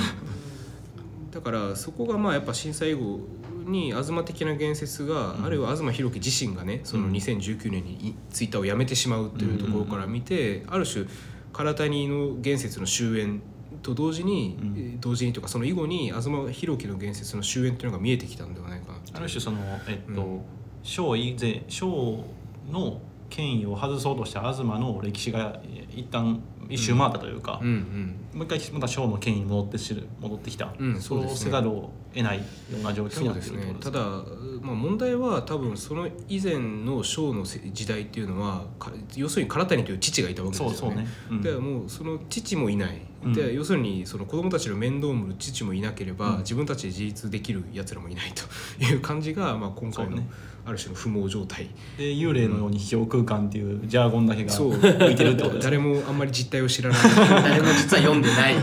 [1.32, 3.22] だからそこがまあやっぱ震災後
[3.65, 7.12] に東的な言説が、うんあるいは東博樹自身がねそのうん。
[7.12, 11.06] 2019年にいツイッターをやめてしまうというところから見て、ある種
[11.54, 13.39] 唐谷の言説の終焉
[13.82, 14.74] と同時に、うん。
[14.78, 19.00] えー同時にとかその以後に東博樹の言説の終焉というのが見えてきたんではないかな。
[19.13, 20.41] ある種そのえっうと
[20.84, 22.24] 賞以前賞
[22.72, 28.39] の権威を外そうとした東の歴史がえ一旦一周回ったというか、うんうん。
[28.39, 32.43] もう一回また賞の権威に戻ってしる戻ってきた、うんそうせざるを得ないよ
[32.80, 34.06] うな状況になってるってことですただ、
[34.62, 40.76] まあ、問題は多分その以前のシのせ時代っていうのはか要するに唐谷という父がいたわけですよね。
[40.76, 43.34] そうそうね、もうその父もいない、うん。
[43.34, 46.38] で要するにその子供たちの面倒を見る父もいなければ、うん。
[46.39, 50.17] 自分たちで自立できるやつらもいないという感じが、まあ、今回の
[50.65, 51.67] ある種の不毛状態。
[51.97, 54.74] で幽霊のように秘境空間っていうジャーゴンだけがそう。
[54.74, 55.78] 浮いてるってことですね。
[55.78, 57.00] 誰もあんまり実態を知らない。
[57.43, 58.56] 誰も実は読んでない。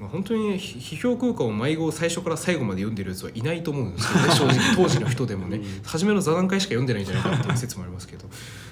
[0.00, 4.76] まあ本当に批評空間を迷子を最初から最後まで読んでるやつはいないと思うんですけどね正直。
[4.76, 5.82] 当時の人でもね、うん。
[5.84, 8.24] 初めの座談会しか読んでないんじゃないかっていう説もありますけど。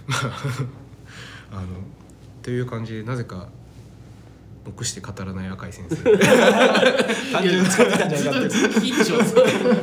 [0.06, 0.32] まあ
[1.58, 1.66] あの
[2.42, 3.48] という感じでなぜか
[4.64, 5.96] 僕して語らない赤井先生。
[7.32, 7.68] 単純に。
[7.68, 8.60] 使ってたんじゃないかってう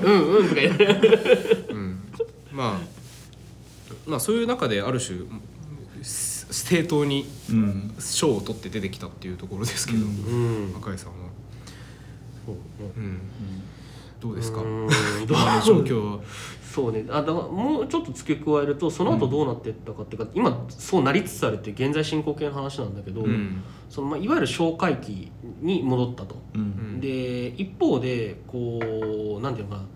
[0.04, 0.86] うんうんとか言って。
[1.70, 2.00] うん、
[2.52, 3.00] まあ
[4.08, 5.20] まあそういう中である種
[6.04, 7.96] す正当にうん。
[8.00, 10.72] 賞を取って出てきたっていうところですけど、うん。
[10.72, 10.78] うん。
[10.78, 11.16] 赤井さんは、
[12.46, 12.56] そう。
[12.56, 12.62] ね
[12.98, 13.20] うん、
[14.20, 14.62] どうですか？
[14.62, 14.88] うん。
[15.28, 15.38] どう？
[15.38, 15.64] いう？
[15.64, 16.20] 状況は？
[16.74, 17.06] そうね。
[17.10, 23.64] あだもうちょっと付け加えるとその後どうなっていったかっていうか、今そうなりつつあるっていう現在進行形の話なんだけど、うん。
[23.90, 26.36] そのまあいわゆる小回帰に戻ったと。
[26.54, 26.62] うん。
[26.62, 26.64] う
[26.98, 29.88] んで一方でこうなんていうのかな。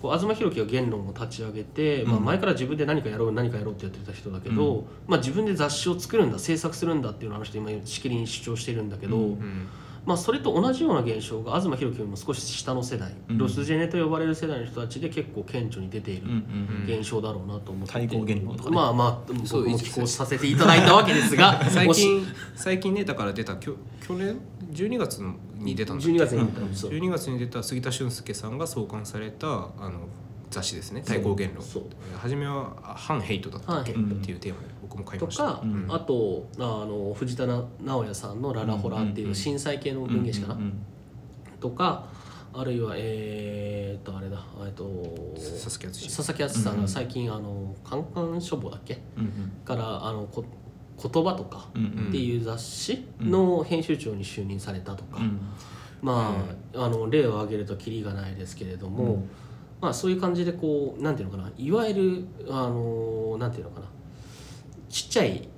[0.00, 4.84] こう東博樹が言論を立ち上げて、まあ、うん前から自分で何かやろう何かやろうってやってた人だけど、うん。
[5.06, 9.68] まあ、自分で雑誌を作るんだ制作するんだっていうのをあの人今しきりに主張してるんだけど、うんうん
[10.06, 13.38] まあ、それと同じような現象が東博樹よりも少し下の世代、うん。
[13.38, 18.70] ロスジェネと呼ばれる世代の人たちで結構顕著に出ているうんうん現象だろうなと思ってて対抗言論とか。
[18.70, 24.38] ねまあまあそう僕も寄稿させていただいたわけですが 最近最近ねだから出たきょ去年
[24.72, 25.22] 12月
[25.58, 29.50] に出たんだっけ？12月に出たんですよ12月に出た杉田俊介さんが創刊されたあ
[29.90, 30.08] の
[30.50, 31.02] 雑誌ですね。
[31.06, 31.62] 対抗言論。
[31.62, 31.84] そう。
[32.18, 33.80] 初めはあ反ヘイトだった。
[33.80, 35.44] っけ、反ヘイトっていうテーマで僕も買いとました。
[35.44, 35.86] か、うん。
[35.88, 37.68] あとあの藤田直
[38.04, 40.72] 哉さんの「ララホラ」っていう震災系の文芸誌かな、うん。
[41.60, 42.08] とか
[42.52, 44.44] あるいはえー、っとあれだ。
[44.66, 44.84] えっと
[45.36, 49.00] 佐々木敦佐々木敦さんが最近、あの「カンカン書房」だっけ？
[49.16, 49.30] うんうん。
[49.64, 50.44] からあのこ
[51.00, 52.08] 言葉とかうんうん。
[52.08, 55.38] っていう雑誌の編集長に就任されたとか、うん。
[56.02, 56.34] ま
[56.74, 59.30] あ,、あの例を挙げるとキリがないですけれども、うん
[59.80, 61.50] まあ、そういう感じでこうなんていうのかな。
[61.56, 63.86] いわゆるあのなんていうのかな。
[64.88, 65.48] ちっちゃい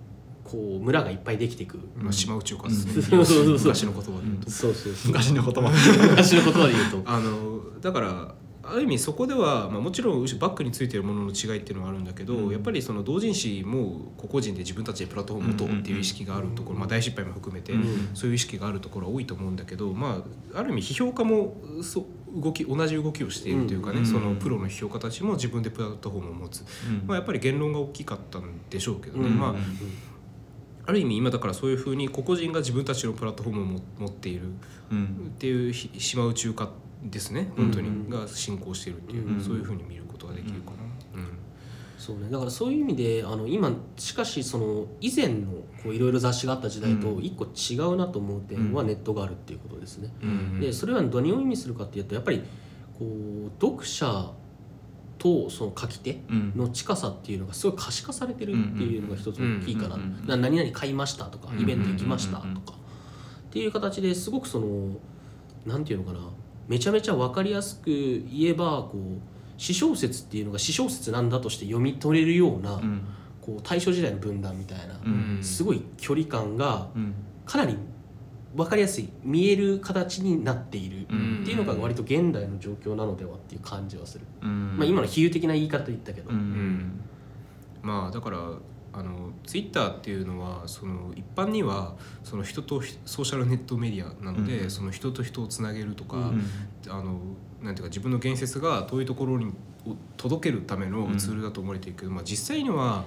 [0.45, 3.03] こう村がいっぱいできていく、まあ、島宇宙化ですね、うん。
[3.03, 5.13] そうそうそう昔の言葉で言うと、そうそうそう。
[5.13, 7.03] 昔の言葉昔の言葉で言うと。
[7.11, 12.53] あのだからある意味そこでは、まあ、もちろんバックについてるものの違いっていうのはあるんだけど、うん。
[12.53, 18.11] やっぱりその同人誌も個々人で自分たちでプラットフォームを持とうっていう意識があるところ、まあ、大失敗も含めて、うん。
[18.15, 20.23] そういう意識があるところは多いと思うんだけど、ま
[20.55, 24.07] あ、ある意味批評家もそう動き同じ動きをしているというかね、うん。
[24.07, 26.65] そのプロの批評家たちも自分でプラットフォームを持つ、
[27.07, 29.39] まあ、やっぱり言論が大きかったんでしょうけどね、うん。
[29.39, 29.55] まあ、
[30.87, 34.49] ある意味今だからそういうふうに個々人が自分たちのプラットフォームをも持っている
[34.91, 35.33] うん。
[35.35, 36.71] っていうひ島宇宙化
[37.05, 37.51] ですね。
[37.57, 38.09] 本当に、うん。
[38.09, 39.41] が進行しているっていう、うん。
[39.41, 40.77] そういうふうに見ることができるかな。
[41.21, 41.29] うん。
[41.99, 42.29] そうね。
[42.31, 47.25] だからそういう意味であの今しかしその以前のこういろいろ雑誌があった時代とうん。
[47.25, 48.89] 一個違うなと思う点はうん。
[48.89, 50.13] ネットがあるっていうことですね。
[50.23, 50.61] うん。
[50.61, 52.43] でそれは何を意味するかっていうとやっぱり
[52.99, 54.33] こう読者
[55.23, 56.53] とその書き手うん。
[56.57, 59.97] の近さっていうのがすごい可視化されてるっていうのが一つ大きいかな。
[60.27, 62.77] な何々買いましたとかうんイベント行きましたとか。
[63.49, 64.97] っていう形ですごくその
[65.65, 66.19] なんていうのかな。
[66.67, 69.21] めちゃめちゃ分かりやすく言えばこう
[69.57, 73.03] 私小説っていうのが私小説なんだとして読み取れるような、うん。
[73.41, 75.39] こう大正時代の分断みたいな、うん。
[75.41, 77.15] すごい距離感がうん。
[77.45, 77.77] かなり
[78.55, 81.41] 分かりやすい見える形になっているうん。
[81.43, 84.77] っていうのが割と現代の状況なのではっていう感じはする、うん。
[84.77, 87.01] まあ、今の比喩的な言い方言ったけど、うん。
[87.83, 88.39] まあだから
[88.95, 94.71] あのツイッターっていうのはその一般にはその人とひソーシャルネットメディアなので、うん。
[94.71, 96.45] その人と人をつなげるとか、うん。
[96.89, 97.21] あの
[97.63, 99.53] なんていうか自分の言説が遠いところに
[99.87, 103.05] を届けるためのツールだと思われているけど、まあ、実際には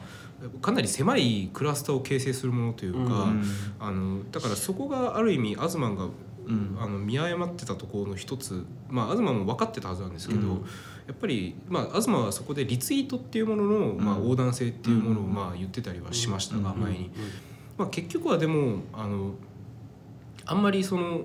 [0.62, 3.44] かなり狭いクラスターを形成するものというか、うん。
[3.80, 6.78] あのだからそこがある意味アズマンがうん。
[6.80, 10.48] あの見誤ってたところの一つまあ東も分かってたはずなんですけど、うん。
[11.08, 15.34] やっぱり、まあ、東はそこでリツイートっていうものの、まあ、うん横断性っていうものをうん。
[15.34, 16.82] まあ言ってたりはしましたが、うん。
[16.82, 17.12] 前に、
[17.78, 19.36] まあ、結局はでもあの
[20.46, 21.22] あんまりその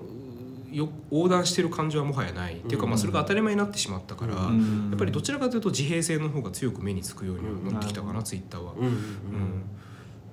[0.72, 4.88] よ横断してる感じはもはやない、っていうかまあそれが当たり前になってしまったから、うん。
[4.90, 8.24] やっぱりどちらかというと自閉性の方が強く目につくようになってきたかな、うん。
[8.24, 8.72] ツイッターは。
[8.72, 9.62] うんうんうん。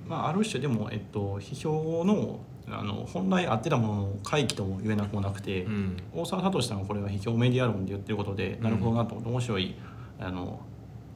[0.08, 5.97] まあ、ある種でも、えっと、批評のあの本来あってたものの回帰とも言えなくもなくて、うん。
[6.13, 9.15] 大沢聡さんがこれは批評メディア論で言ってることで、うんなるほどなと。
[9.15, 9.76] 面白い
[10.19, 10.60] あの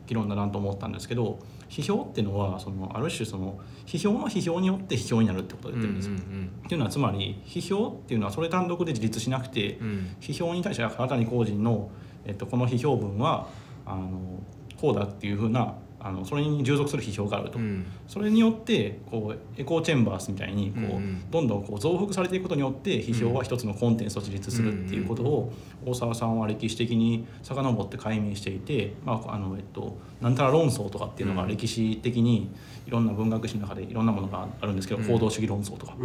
[0.08, 6.16] 議論だなと思ったんですけど批評っていうのはそのある種その批評の批評によって批評になるってことを言ってるんですよ。
[6.16, 11.90] っていうのはつまり批評っていうのはそれ単独で自立しなくて、うんうん批評に対して新たに個人の、
[12.26, 13.48] えっと、この批評文は
[13.86, 14.20] あの
[14.80, 17.60] こうだっていうふうなあのそれに従属する批評があると。
[17.60, 17.86] うん。
[18.08, 21.32] それによってこうエコーチェンバースみたいにこう、うんうん。
[21.32, 25.54] どんどんこう増幅されていくことによって批評は一つのコンテンツと自立するっていうことを
[25.86, 32.50] 大沢さんは歴史的に遡って解明していて、まああのえっと、なんたら論争とかっていうのがうん歴史的に
[32.88, 35.08] いろんな文学史の中でいろんなものがあるんですけど、うん。
[35.08, 35.96] 行動主義論争とか。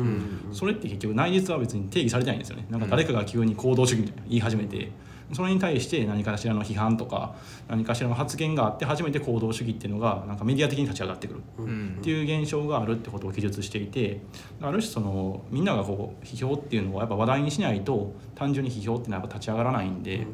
[0.52, 2.66] それって結局内実は別に定義されてないんですよね。
[2.70, 4.90] なんか誰かが急に行動主義みたいな言い始めて
[5.32, 7.34] それに対して何かしらの批判とか
[7.68, 11.42] 何かしらの発言があって初めて行動主義っていうのがなんかメディア的に立ち上がってくる。
[11.58, 11.96] うん。
[12.00, 14.20] っていう現象があるってことを記述していて
[14.60, 20.26] ある種そのみんながこう批評っていうのをやっぱ話題にしないと単純に批評っていうのはやっぱ立ち上がらないんで、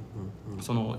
[0.61, 0.99] その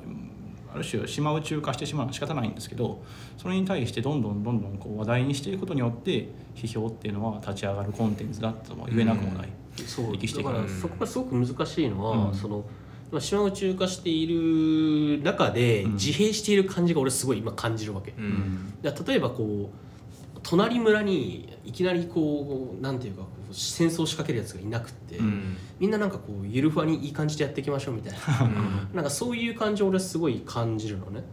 [0.74, 3.04] ある種島宇宙化してしまうのは仕方ないんですけど
[3.38, 9.50] それに対してどんどんどんどんこう話題にしていくことによって批評っていうのは立ち上がるコンテンツだとも言えなくもない。
[9.88, 12.34] そう歴史的なだからそこがすごく難しいのは、うん。
[12.34, 12.64] その
[13.14, 15.94] まあ島宇宙化している中でうん。
[15.94, 18.74] 自閉している感じが俺すごい今感じるわけ、うん。
[18.82, 25.56] 例えばこう隣村にいきなりこうなんていうかこう戦争を仕掛けるやつがいなくって、うん。
[25.80, 28.20] みんななんかこうゆるふわにいい感じでやっていきましょうみたいな。
[28.94, 31.24] なんかそういう感じを俺はすごい感じるのね。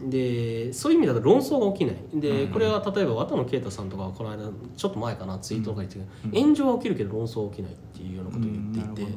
[0.00, 0.10] うん。
[0.10, 1.96] でそういう意味だと論争が起きない。
[2.20, 2.52] で、うん。
[2.52, 6.42] これは例えば綿野啓太さんとかはこの間ちょっと前かなツイートとか言ってたけど、うん。
[6.42, 9.12] 炎上は起きるけど論争は起きないっていうようなことを言っていて、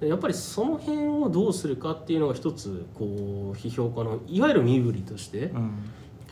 [0.00, 5.70] やっぱりその辺をどうするかっていうのが一つこう批評家のいわゆる身振りとしてうん。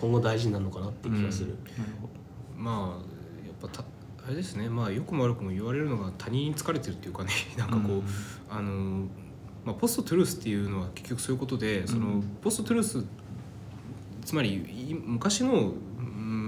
[0.00, 1.50] 今後大事になるのかなって気がする。
[1.78, 2.08] なるほ
[2.56, 3.84] まあやっぱた
[4.26, 4.68] あれですね。
[4.68, 8.02] まあ良くも悪くも言われるのが他人に疲れてるっていうかね なんかこう、
[8.50, 9.06] あの
[9.64, 12.22] まあ、ポストトゥルースっていうのは結局そういうことでその、うん。
[12.42, 13.04] ポストトゥルース
[14.24, 15.74] つまりい昔の、うん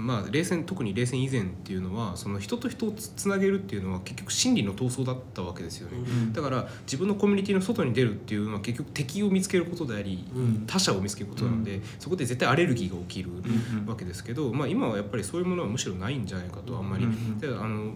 [0.05, 5.97] まあ、冷戦特に冷戦以前っていうのはその人と人をつつなげるっていうのは結局真理の闘争だったわけですよね。
[5.97, 6.31] うん。
[6.31, 17.39] だから自分のコミュニティの外に出るっていうのは結局敵を見つけることであり、うん他者を見つけることなので、そこで絶対アレルギーが起きるうんわけですけど、まあ、今はやっぱりそういうものはむしろないんじゃないかとあんまり、うん。
[17.39, 17.93] であの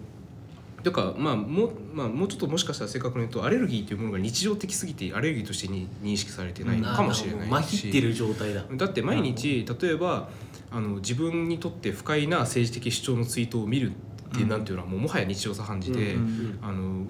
[0.84, 7.52] だからまあもう,、まあ、もうちょっともしかしたら正確に言うとアレルギーというものが日常的すぎてアレルギーとしてに認識されてないのかもしれないし。
[7.52, 10.30] まひってる状態だだって毎日例えば
[10.72, 16.60] あの自分にとって不快な政治的主張のツイートを見るって、うんなんていうのはもうもはや日常茶飯事で、うん。
[16.62, 17.06] あの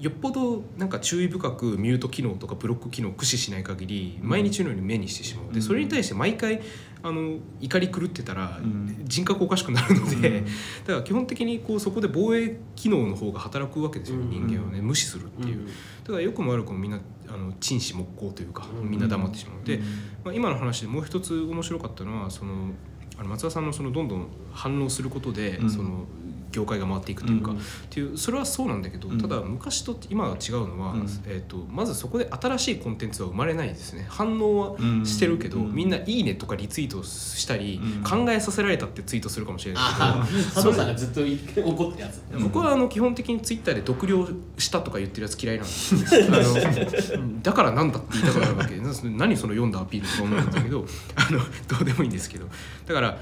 [0.00, 5.46] よっぽどなんか注意深くミュート機能とかブロック機能を駆使しない限り毎日のように目にしてしまう。
[5.48, 5.52] うん。
[5.52, 6.62] でそれに対して毎回
[7.02, 9.02] あの怒り狂ってたらうん。
[9.04, 10.44] 人格おかしくなるので、うん。
[10.44, 10.52] だか
[10.92, 14.46] ら基本的にこうそこで防衛機能の方が働くわけですよね、うん。
[14.46, 15.68] 人間はね無視するっていう、
[16.04, 18.90] だからよくも悪くもみんなあの陳死木工というかうん。
[18.90, 19.80] みんな黙ってしまう、で、
[20.24, 22.70] まあ、今の話でもう一つ面白かったのはその
[23.18, 25.70] あの松田さんのそのどんどん反応することで、うん。
[25.70, 26.06] その
[26.52, 27.60] 業界が回っていくというか、うんっ
[27.90, 29.20] ていうそれはそうなんだけど、うん。
[29.20, 31.00] ただ昔と今が違うのは、うん。
[31.26, 34.06] えー、とまずそこで新しいコンテンツは生まれないですね。
[34.08, 41.20] 反応はうんしてるけど、うんみんな「いいね」とかリツイートしたり、うん考えさせられたってツイートするかもしれないけど佐藤さんがずっと
[41.62, 42.22] 怒ってるやつ。
[42.32, 42.42] うん。
[42.44, 47.42] 僕はあの基本的にツイッターで独了したとか言ってるやつ嫌いなんですよ あのうん。
[47.42, 48.90] だからなんだって言いたくなるわけでな
[49.26, 52.46] 何その読んだアピールとか思うんだけどあのどうでもいいんですけど。
[52.86, 53.18] だから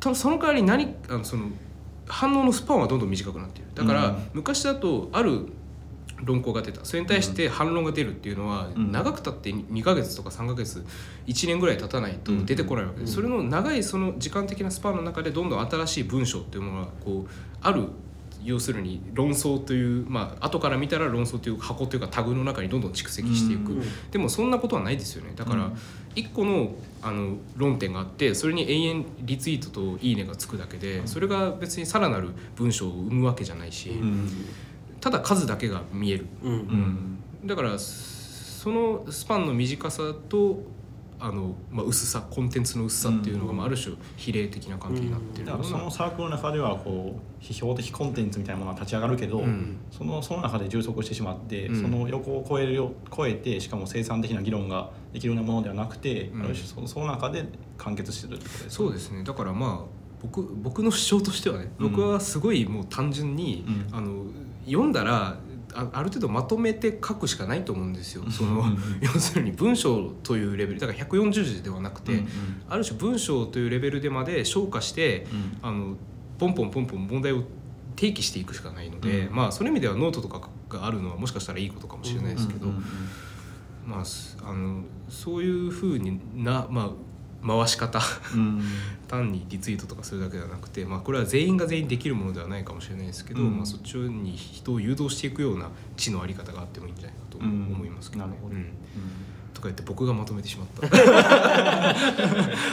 [0.00, 1.50] とその代わり何あのその
[2.10, 3.70] 反応のスパンはどんどん短くなっている。
[3.74, 4.30] だから、うん。
[4.34, 5.46] 昔だとある
[6.22, 6.84] 論考が出た。
[6.84, 8.92] それに対して反論が出るっていうのは、うん。
[8.92, 10.84] 長くたって2ヶ月とか3ヶ月
[11.26, 13.14] 1年ぐらい経たないと出てこないわけです、うん。
[13.16, 17.84] それの長いその時間的なスパンの中でどんどん新しい文章っていうものがこうある
[18.42, 23.82] 要するに論争というまあ後から見たら論争という箱というかタグの中にどんどん蓄積していく、うん。
[24.10, 25.32] でもそんなことはないですよね。
[25.36, 25.78] だからうん。
[26.14, 34.28] 一個のあの論点があってそれに永遠リツイートと「いいね」がつくだけでそれが別にさらなる文章を生むわけじゃないし、うん。
[35.00, 36.26] ただ数だけが見える。
[37.44, 40.62] だからそのスパンの短さと
[41.20, 49.78] あの、まあ、薄さコンテンツの薄さっていうのが、うんまあ、ある種比例的な関係になってるそのサークルの中ではこう批評的コンテンツみたいなものが立ち上がるけど、うん。
[49.90, 51.82] そのその中で充足してしまって、うん。
[51.82, 56.44] その横を超えるよ超えてしかも生産的な議論ができるようなものではなくて、うん。
[56.44, 57.44] ある種そその中で
[57.78, 59.24] 完結してるってことですそうですね。
[59.24, 61.90] だからまあ僕僕の主張としてはねうん。
[61.92, 63.96] 僕はすごいもう単純に、うん。
[63.96, 64.24] あの
[64.66, 65.36] 読んだら
[65.74, 68.28] あある程度まとめて書くしかないと思うんですよ。
[68.30, 68.78] そのうん。
[69.00, 70.80] 要するに文章というレベル。
[70.80, 72.28] だから140字ではなくて、うん。
[72.68, 75.26] ある種文章というレベルでまで消化して、
[75.62, 75.68] うん。
[75.68, 75.96] あの
[76.38, 77.44] ポンポンポンポン問題を
[77.96, 79.34] 提起していくしかないので、うん。
[79.34, 82.82] まあその意味ではノートとかがあるのはもしかしたらいいことかもしれないですけど、うんうん。
[83.86, 86.90] まあすあのそういうふうにな、まあ、
[87.46, 88.00] 回し方。
[88.34, 88.62] うん。
[89.08, 93.56] 単にリツイートとかするだけではなくて、まあ、これは全員が全員できるものではないかもしれないですけど、うん。
[93.56, 97.44] まあ、そっちに人を誘導していくような知のあり方があってもいいんじゃないかとうん。
[97.74, 98.34] 思いますけどね。
[99.52, 100.86] とか言って僕がまとめてしまった。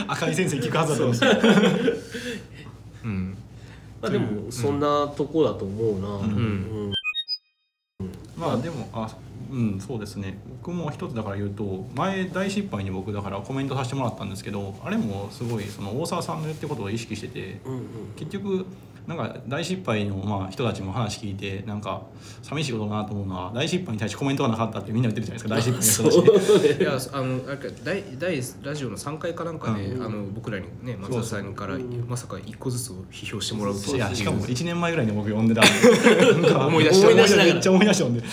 [0.13, 2.32] 赤い先生聞くはずだったんですよ
[3.03, 3.08] う。
[3.08, 3.38] ん。
[4.01, 6.08] まあでもそんなとこだと思うな、
[8.38, 9.10] まあでもあ
[9.51, 10.38] うんそうですね。
[10.62, 17.81] 僕も一つだから言うと前大失敗に僕だからコメントさせてもらったんですけどあれもすごいその大沢さんの言ってることを意識しててうんうん。
[18.15, 18.65] 結局
[19.08, 22.02] なんか大失敗のまあ人たちも話聞いてなんか
[22.43, 26.10] 寂しいことだなと思うのは大失敗に対してコメントがなかったってみんな言ってるじゃないですか。
[26.12, 30.06] 大失敗の人たちいやあのあれか大大ラジオの3回かなんかで、うん。
[30.06, 36.41] あの僕らにね松田さんからそうそうまさか1個ずつを批評してもらうといやしかも1年前ぐらいに僕呼んでたんで。
[36.41, 38.26] なんか思い出しめっちゃ思い出したんでや。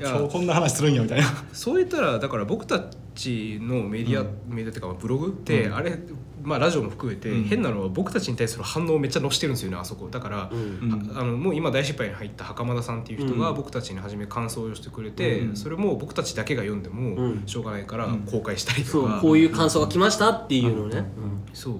[0.00, 1.26] 今日こんな話するんやみたいな。
[1.52, 2.84] そう言ったらだから僕たち
[3.16, 4.28] のメディア、うん。
[4.48, 5.74] メディアっていうかブログって、うん。
[5.74, 5.98] あれ
[6.42, 7.44] まあラジオも含めて、うん。
[7.44, 10.08] 変なのは僕たちに対する反応をめっちゃ載してるんですよねあそこ。
[10.10, 10.58] だから、うん。
[10.58, 13.56] うんあのもう今大失敗に入った袴田さんっていう人がうん。
[13.56, 15.56] 僕たちに初め感想を寄せてくれて、うん。
[15.56, 17.42] それも僕たちだけが読んでうもん。
[17.46, 18.20] しょうがないからうん。
[18.20, 21.04] 公開したりとそうか、こういう感想が来ましたっていうのをね、
[21.52, 21.74] そう。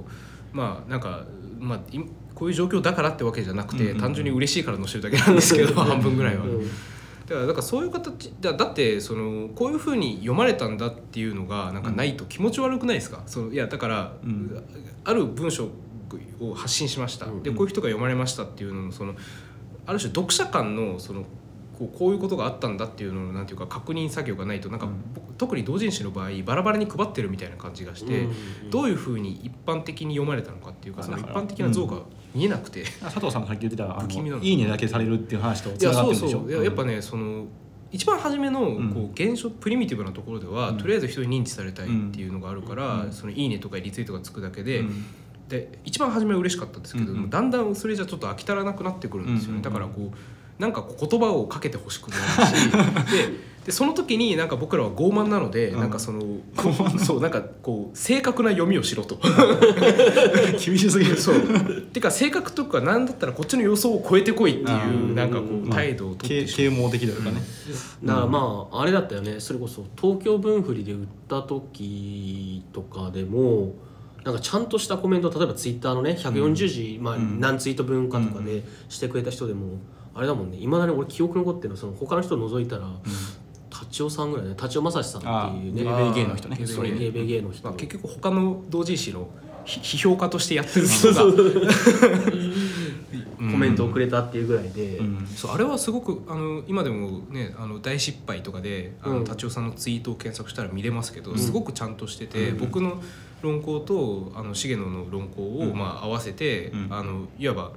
[0.53, 1.25] まあなんか
[1.59, 2.01] まあい
[2.35, 6.45] こういう状況だからってわけじゃなくて、単純に嬉しいから載せるだけなんですけど半分ぐらいは。
[7.31, 14.63] うんだからだからそういう形だだってそのこういうふうに読まれたんだっていうのがなんかないと気持ち悪くないですか、そのいやだから、うん。
[15.05, 15.69] ある文章
[16.41, 17.43] を発信しました、うん。
[17.43, 19.15] でこういう人が読まれましたっていうののその
[19.87, 21.23] ある種読者間のその
[21.79, 24.95] こうこういうことがあったんだっていうののなんていうか確認作業がないとなんか、うん。
[25.39, 28.27] 特に同人誌の場合バラバラに配ってるみたいな感じがして、
[28.71, 32.03] どういいうふうに一般的に読まれたのかっていうかあその一般的な像が
[32.35, 32.85] 見えなくて。
[33.01, 34.39] 佐藤さんがさっき言ってたあ不気味なの。
[34.39, 36.41] のいいねだけされるっていう話といつなやそうがってるんでしょ？
[36.41, 37.47] そういややっぱねその
[37.93, 38.91] 一番初めのうん。
[38.95, 40.79] こう現象プリミティブなところでは、うん。
[40.79, 43.13] とりあえず人に認知されたいっていうのがあるから、うん。
[43.13, 45.05] そのいいねとかリツイートがつくだけで、うん。
[45.49, 47.31] で一番初めは嬉しかったんですけど、うんうん。
[47.31, 49.63] だんだんそれじゃちょっと飽き足らなくなってくるんですよね、うんうんうん。
[49.63, 50.13] だからこ
[50.59, 52.71] うなんか言葉をかけてほしくないし
[53.11, 55.81] ででその時になんか僕らは傲慢なので、うん。
[55.81, 56.23] なんかその
[56.99, 59.19] そうなんかこう正確な読みをしろと。
[60.65, 61.17] 厳しすぎる。
[61.17, 61.83] そう。
[61.93, 67.43] てか性格とかなんだったらこっちの予想を超えてこいっていうなんかこうまあ態度を取って啓蒙的というかね、
[68.05, 69.37] だからまああれだったよね。
[69.41, 73.75] それこそ東京分振りで売った時とかでも
[74.25, 77.41] なんかちゃんとしたコメント例えばツイッターのね140字、まあ、うん。
[77.41, 79.79] 何ツイート分かとかでしてくれた人でも、
[80.15, 80.59] あれだもんね。
[80.59, 82.89] いまだに俺記憶残ってるのはその他の人を除いたら、
[83.81, 84.55] 達夫さんぐらいね。
[84.55, 85.29] 達夫正史さんって
[85.67, 85.83] いうね。
[85.83, 86.57] ベイゲーの人ね。
[86.59, 89.29] ゲーベイの人、まあ、結局他の同人誌の
[89.65, 91.25] ひ 批評家としてやってる人が
[93.39, 95.27] コメントをくれたっていうぐらいで、うん。
[95.27, 99.19] そうあれはすごくあの今でもねあの大失敗とかであうん。
[99.21, 101.39] の達夫さんのツイートを検索したら見れますけど、うん。
[101.39, 102.59] すごくちゃんとしてて、うん。
[102.59, 103.03] 僕の
[103.43, 105.79] 論考とあの重野の論考を、うん。
[105.79, 106.87] まあ、合わせて、うん。
[106.91, 107.73] あのいわば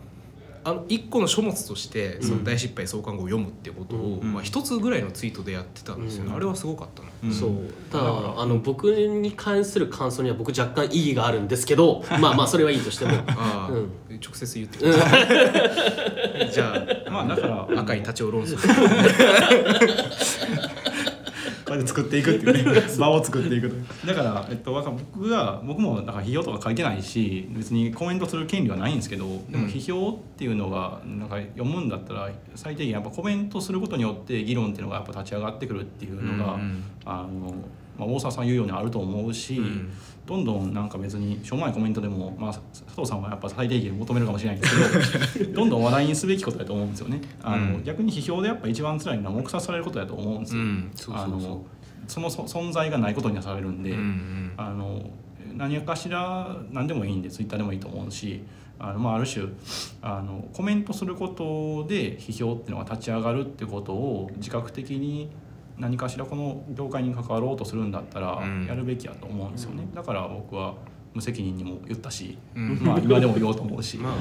[0.64, 2.40] あの一個の書物としてそうん。
[2.40, 4.34] の大失敗創刊号を読むっていうことを、うん。
[4.34, 6.24] まあ、一つぐらいのツイートでやってたんですよ。
[6.26, 6.36] ね、うん。
[6.36, 7.10] あれはすごかったな。
[7.24, 7.32] うん。
[7.34, 7.52] そう。
[7.92, 13.12] ただだからあの僕に関する感想には僕若干意義があるんですけど まあまあそれはいいとしても。
[13.70, 13.92] うん。
[14.24, 16.50] 直接言ってください。
[16.54, 18.58] じゃあ、まあだから赤い立ちを論争。
[21.74, 22.82] こうやって作っていくっていうね。
[23.00, 24.08] 場を作っていくと。
[24.08, 36.84] だから、えっと、だから僕が僕もだから批評とか書いてないし別にコメントする権利はないんですけどでもうん批評っていうのがなんか読むんだったら最低限やっぱコメントすることによって議論っていうのがやっぱ立ち上がってくるっていうのが、うんうん。
[37.06, 37.56] あの
[37.98, 39.92] まあ、大沢さん言うようにあると思うし、うん。
[40.26, 47.22] どんどんなんか別にしょうもないコメントでも、まあ、佐藤さんはやっぱ最低限求めるかもしれないんですけど どんどん話題にすべきことだと思うんですよね。
[47.42, 47.84] あのうん。
[47.84, 50.56] 逆に批評でやっぱ一番辛いのは黙殺されることだと思うんです
[51.10, 51.16] よ。
[51.16, 51.66] あの
[52.08, 54.52] そのそ存在がないことにはされるんで、うんうん。
[54.56, 55.02] あの
[55.56, 58.44] 何かしら何でもいいんでツイッターでもいいと思うし
[58.80, 59.46] あの、まあ、ある種
[60.02, 65.30] あのコメントすることで批評っていうのが立ち上がるってことを自覚的に
[65.78, 68.66] 何かしらこの業界に関わろうとするんだったらうん。
[68.66, 70.76] やるべきやと思うんですよね、だから僕は
[71.14, 72.80] 無責任にも言ったし、うん。
[72.82, 74.12] まあ今でも言おうと思うし、 ま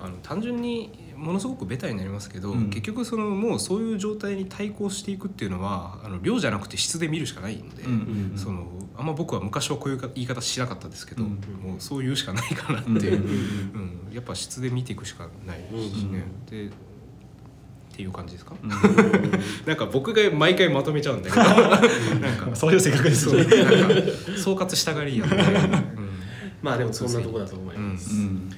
[0.00, 2.70] あ、あの単純にものすごくベタになりますけど、うん。
[2.70, 11.30] 結局そのもうそういう状態に対抗していくっていうのはあの量じゃなくて質で見るしかないので、うんうんうんそのあんま僕は昔はこういう言い方しなかったですけど、うん
[11.62, 12.94] もうそう言うしかないかなって、う。
[12.94, 16.24] んうんやっぱ質で見ていくしかないしね。
[16.50, 16.70] で
[17.98, 18.70] っていう感じですか、うん。
[19.66, 21.42] なんか僕が毎回まとめちゃうんだけど。
[22.20, 22.54] なんか。
[22.54, 23.42] そういう性格ですね。
[24.36, 25.42] 総括したがりやんで、うん。
[26.62, 28.52] まあでもそんなとこだと思います、うん。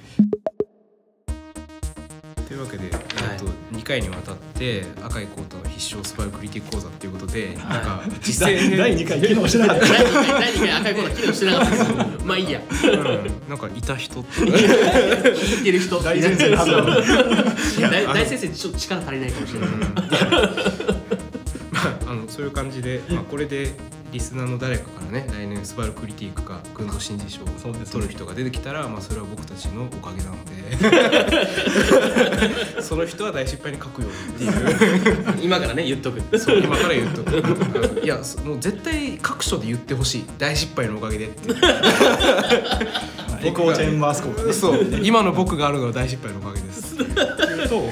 [2.46, 2.92] というわけで、えっ
[3.38, 9.86] と2回にわたって赤井浩太の必勝スパイクリティック講座っていうことで、なんか 実践編第2回 機能してなかった。
[9.86, 11.70] 第2回第2回赤いコーナー機能してなかった。
[11.70, 12.60] ですけどまあいいや。
[12.70, 13.48] うん。
[13.48, 14.40] なんかいた人って。
[14.40, 15.98] 聞いてる人。
[16.00, 19.76] 大先生大大先生ちょっと力足りないかもしれない、ま
[22.10, 23.72] ああのそういう感じで、まあ、これで
[24.12, 27.92] リスナーの誰かからね来年スバルクリティックか群像新人賞をそうですね。
[27.92, 30.50] 取る人が出てきたら、まあ、それは僕たちのおかげなので。
[32.82, 34.52] その人は大失敗に書くよっていう。
[35.40, 36.38] 今からね言っとく。
[36.38, 40.24] そう今から言うとあの いやそもう絶対各所で言ってほしい。
[40.38, 41.54] 大失敗のおかげでって
[43.42, 45.00] エコーチェンバースコールねそう。
[45.02, 46.96] 今の僕があるのは大失敗のおかげです。
[47.68, 47.82] と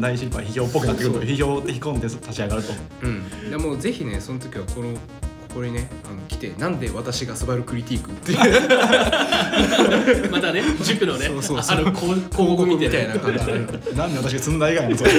[0.00, 2.72] 大失敗批評っぽくなってくると批評的コンテンツ立ち上がると。
[3.02, 8.38] うん、でもうぜひねその時はこのここにねあの来てなんで私がスバルクリティークっていう。
[10.30, 11.78] またね塾のねそうそうそう。
[11.78, 13.52] あの広広告みたいな感じで
[13.94, 15.12] なんで私が積んだ以外のそれ。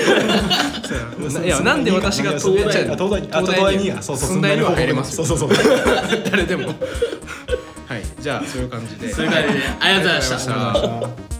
[1.45, 5.25] いやなんで私が東大東大あ東大にやそうそう寸大には入れますよ。
[5.25, 5.65] そうそうそう。
[6.31, 6.67] 誰でも。
[6.67, 7.58] はい
[8.29, 9.11] じゃあそういう感じで。
[9.11, 9.63] そういう感じで。
[9.79, 11.38] ありがとうございました